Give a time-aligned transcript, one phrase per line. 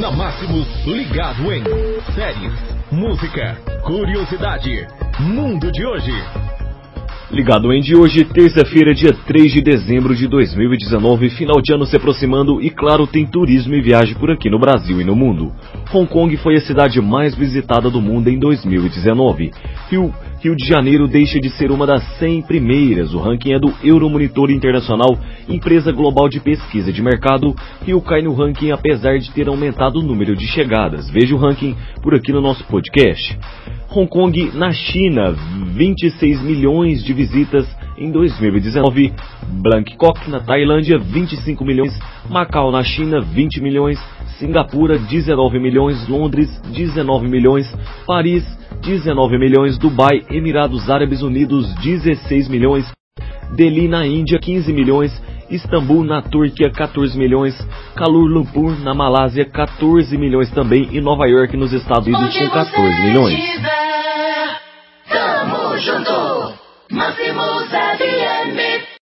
[0.00, 1.64] Na Máximos, ligado em
[2.14, 2.52] séries,
[2.92, 4.86] música, curiosidade,
[5.18, 6.45] mundo de hoje.
[7.28, 11.96] Ligado em de hoje, terça-feira, dia 3 de dezembro de 2019, final de ano se
[11.96, 15.52] aproximando e claro, tem turismo e viagem por aqui no Brasil e no mundo.
[15.92, 19.50] Hong Kong foi a cidade mais visitada do mundo em 2019.
[19.90, 23.12] Rio, Rio de Janeiro deixa de ser uma das 100 primeiras.
[23.12, 25.18] O ranking é do Euromonitor Internacional,
[25.48, 27.56] empresa global de pesquisa de mercado.
[27.84, 31.10] Rio cai no ranking apesar de ter aumentado o número de chegadas.
[31.10, 33.36] Veja o ranking por aqui no nosso podcast.
[33.96, 35.34] Hong Kong na China,
[35.72, 39.10] 26 milhões de visitas em 2019.
[39.62, 41.98] Bangkok na Tailândia, 25 milhões.
[42.28, 43.98] Macau na China, 20 milhões.
[44.38, 46.06] Singapura, 19 milhões.
[46.08, 47.74] Londres, 19 milhões.
[48.06, 48.44] Paris,
[48.82, 49.78] 19 milhões.
[49.78, 52.84] Dubai, Emirados Árabes Unidos, 16 milhões.
[53.54, 55.10] Delhi na Índia, 15 milhões.
[55.48, 57.56] Istambul na Turquia 14 milhões,
[57.96, 63.02] Kuala Lumpur na Malásia 14 milhões também e Nova York nos Estados Unidos com 14
[63.02, 63.75] milhões.
[65.84, 66.54] junto,
[66.90, 67.70] máximos